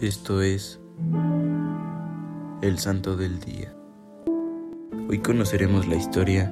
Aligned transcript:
Esto 0.00 0.40
es 0.40 0.80
el 2.62 2.78
Santo 2.78 3.18
del 3.18 3.38
Día. 3.38 3.74
Hoy 5.10 5.18
conoceremos 5.18 5.86
la 5.88 5.96
historia 5.96 6.50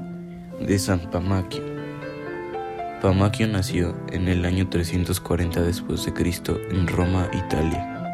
de 0.61 0.79
San 0.79 1.11
Pamaquio. 1.11 1.63
Pamaquio 3.01 3.49
nació 3.49 3.97
en 4.13 4.29
el 4.29 4.45
año 4.45 4.69
340 4.69 5.63
después 5.63 6.05
de 6.05 6.13
Cristo 6.13 6.61
en 6.71 6.87
Roma, 6.87 7.31
Italia. 7.33 8.05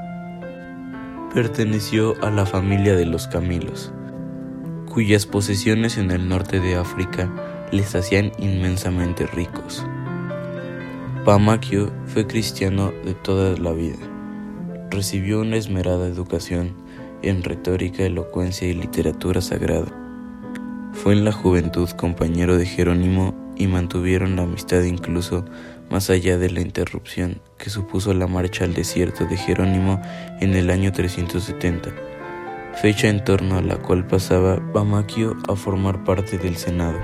Perteneció 1.34 2.14
a 2.24 2.30
la 2.30 2.46
familia 2.46 2.94
de 2.94 3.06
los 3.06 3.26
Camilos, 3.26 3.92
cuyas 4.88 5.26
posesiones 5.26 5.98
en 5.98 6.12
el 6.12 6.28
norte 6.28 6.60
de 6.60 6.76
África 6.76 7.28
les 7.72 7.92
hacían 7.96 8.30
inmensamente 8.38 9.26
ricos. 9.26 9.84
Pamaquio 11.24 11.92
fue 12.06 12.24
cristiano 12.24 12.92
de 13.04 13.14
toda 13.14 13.56
la 13.56 13.72
vida. 13.72 14.13
Recibió 14.94 15.40
una 15.40 15.56
esmerada 15.56 16.06
educación 16.06 16.72
en 17.20 17.42
retórica, 17.42 18.04
elocuencia 18.04 18.68
y 18.68 18.74
literatura 18.74 19.40
sagrada. 19.40 19.88
Fue 20.92 21.14
en 21.14 21.24
la 21.24 21.32
juventud 21.32 21.90
compañero 21.90 22.56
de 22.56 22.64
Jerónimo 22.64 23.34
y 23.56 23.66
mantuvieron 23.66 24.36
la 24.36 24.42
amistad 24.42 24.84
incluso 24.84 25.44
más 25.90 26.10
allá 26.10 26.38
de 26.38 26.48
la 26.48 26.60
interrupción 26.60 27.40
que 27.58 27.70
supuso 27.70 28.14
la 28.14 28.28
marcha 28.28 28.62
al 28.62 28.72
desierto 28.72 29.24
de 29.24 29.36
Jerónimo 29.36 30.00
en 30.40 30.54
el 30.54 30.70
año 30.70 30.92
370, 30.92 31.90
fecha 32.80 33.08
en 33.08 33.24
torno 33.24 33.56
a 33.56 33.62
la 33.62 33.78
cual 33.78 34.06
pasaba 34.06 34.62
Pamaquio 34.72 35.36
a 35.48 35.56
formar 35.56 36.04
parte 36.04 36.38
del 36.38 36.54
Senado. 36.54 37.00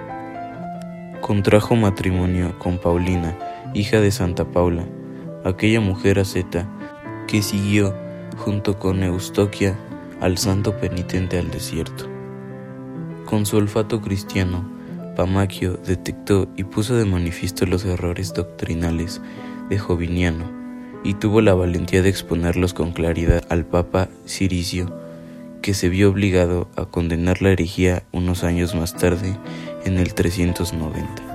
Contrajo 1.21 1.75
matrimonio 1.75 2.57
con 2.61 2.79
Paulina, 2.79 3.37
hija 3.75 4.01
de 4.01 4.13
Santa 4.13 4.45
Paula, 4.45 4.87
aquella 5.45 5.81
mujer 5.81 6.21
asceta 6.21 6.69
que 7.31 7.43
siguió 7.43 7.95
junto 8.39 8.81
con 8.81 9.05
Eustoquia 9.05 9.79
al 10.21 10.37
santo 10.37 10.77
penitente 10.79 11.39
al 11.39 11.49
desierto. 11.53 12.09
Con 13.25 13.47
su 13.47 13.57
olfato 13.57 14.01
cristiano, 14.01 14.69
Pamaquio 15.15 15.75
detectó 15.75 16.49
y 16.57 16.65
puso 16.65 16.97
de 16.97 17.05
manifiesto 17.05 17.67
los 17.67 17.85
errores 17.85 18.35
doctrinales 18.35 19.21
de 19.69 19.79
Joviniano 19.79 20.51
y 21.05 21.15
tuvo 21.15 21.41
la 21.41 21.55
valentía 21.55 22.03
de 22.03 22.09
exponerlos 22.09 22.75
con 22.75 22.91
claridad 22.91 23.45
al 23.49 23.65
Papa 23.65 24.09
Ciricio, 24.27 24.93
que 25.63 25.73
se 25.73 25.89
vio 25.89 26.11
obligado 26.11 26.69
a 26.75 26.87
condenar 26.87 27.43
la 27.43 27.51
herejía 27.51 28.03
unos 28.11 28.43
años 28.43 28.75
más 28.75 28.97
tarde, 28.97 29.39
en 29.85 29.99
el 29.99 30.15
390 30.15 31.31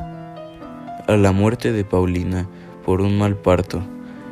a 1.08 1.18
la 1.18 1.32
muerte 1.32 1.72
de 1.72 1.86
Paulina 1.86 2.48
por 2.84 3.02
un 3.02 3.18
mal 3.18 3.38
parto 3.38 3.84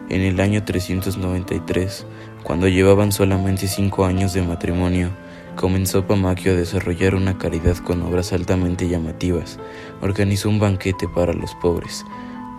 en 0.09 0.21
el 0.21 0.39
año 0.39 0.63
393, 0.63 2.05
cuando 2.43 2.67
llevaban 2.67 3.11
solamente 3.11 3.67
cinco 3.67 4.05
años 4.05 4.33
de 4.33 4.41
matrimonio, 4.41 5.11
comenzó 5.55 6.05
Pamaquio 6.05 6.51
a 6.51 6.55
desarrollar 6.55 7.15
una 7.15 7.37
caridad 7.37 7.77
con 7.77 8.01
obras 8.01 8.33
altamente 8.33 8.89
llamativas. 8.89 9.59
Organizó 10.01 10.49
un 10.49 10.59
banquete 10.59 11.07
para 11.07 11.33
los 11.33 11.55
pobres. 11.55 12.05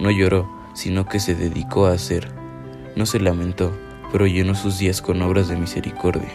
No 0.01 0.11
lloró, 0.11 0.49
sino 0.75 1.07
que 1.07 1.21
se 1.21 1.35
dedicó 1.35 1.87
a 1.87 1.93
hacer. 1.93 2.33
No 2.97 3.05
se 3.07 3.21
lamentó, 3.21 3.73
pero 4.11 4.27
llenó 4.27 4.55
sus 4.55 4.79
días 4.79 5.03
con 5.03 5.21
obras 5.23 5.49
de 5.49 5.57
misericordia. 5.57 6.31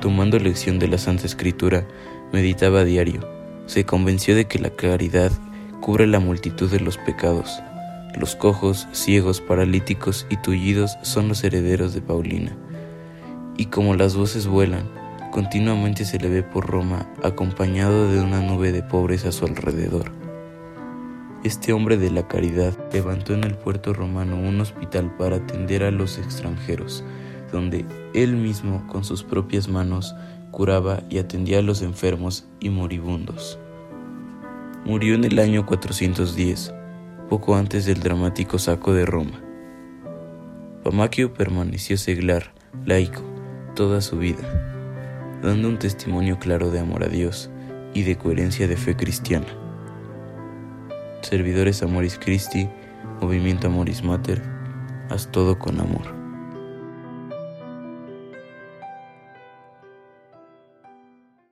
Tomando 0.00 0.38
lección 0.38 0.78
de 0.78 0.88
la 0.88 0.98
Santa 0.98 1.26
Escritura, 1.26 1.86
meditaba 2.32 2.84
diario. 2.84 3.26
Se 3.66 3.84
convenció 3.84 4.36
de 4.36 4.44
que 4.44 4.58
la 4.58 4.70
caridad 4.70 5.32
cubre 5.80 6.06
la 6.06 6.20
multitud 6.20 6.70
de 6.70 6.80
los 6.80 6.98
pecados. 6.98 7.62
Los 8.16 8.36
cojos, 8.36 8.86
ciegos, 8.92 9.40
paralíticos 9.40 10.26
y 10.30 10.36
tullidos 10.36 10.96
son 11.02 11.28
los 11.28 11.42
herederos 11.42 11.94
de 11.94 12.00
Paulina. 12.00 12.56
Y 13.56 13.66
como 13.66 13.96
las 13.96 14.14
voces 14.14 14.46
vuelan, 14.46 14.88
continuamente 15.32 16.04
se 16.04 16.18
le 16.18 16.28
ve 16.28 16.42
por 16.44 16.66
Roma 16.66 17.10
acompañado 17.24 18.10
de 18.12 18.20
una 18.20 18.40
nube 18.40 18.70
de 18.70 18.82
pobres 18.84 19.24
a 19.24 19.32
su 19.32 19.46
alrededor. 19.46 20.12
Este 21.42 21.72
hombre 21.72 21.96
de 21.96 22.10
la 22.10 22.28
caridad 22.28 22.72
levantó 22.92 23.34
en 23.34 23.42
el 23.42 23.56
puerto 23.56 23.92
romano 23.92 24.36
un 24.36 24.60
hospital 24.60 25.14
para 25.18 25.36
atender 25.36 25.82
a 25.82 25.90
los 25.90 26.18
extranjeros, 26.18 27.04
donde 27.52 27.84
él 28.14 28.36
mismo 28.36 28.86
con 28.86 29.04
sus 29.04 29.24
propias 29.24 29.68
manos 29.68 30.14
curaba 30.52 31.02
y 31.10 31.18
atendía 31.18 31.58
a 31.58 31.62
los 31.62 31.82
enfermos 31.82 32.46
y 32.60 32.70
moribundos. 32.70 33.58
Murió 34.84 35.16
en 35.16 35.24
el 35.24 35.38
año 35.40 35.66
410, 35.66 36.72
poco 37.34 37.56
antes 37.56 37.84
del 37.84 37.98
dramático 37.98 38.60
saco 38.60 38.92
de 38.92 39.04
Roma. 39.04 39.42
Pamaquio 40.84 41.34
permaneció 41.34 41.98
seglar, 41.98 42.52
laico, 42.86 43.22
toda 43.74 44.00
su 44.02 44.18
vida, 44.18 45.40
dando 45.42 45.68
un 45.68 45.76
testimonio 45.76 46.38
claro 46.38 46.70
de 46.70 46.78
amor 46.78 47.02
a 47.02 47.08
Dios 47.08 47.50
y 47.92 48.04
de 48.04 48.16
coherencia 48.16 48.68
de 48.68 48.76
fe 48.76 48.94
cristiana. 48.94 49.48
Servidores 51.22 51.82
Amoris 51.82 52.20
Christi, 52.24 52.68
Movimiento 53.20 53.66
Amoris 53.66 54.04
Mater, 54.04 54.40
haz 55.10 55.26
todo 55.32 55.58
con 55.58 55.80
amor. 55.80 56.23